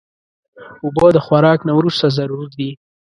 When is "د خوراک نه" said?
1.13-1.73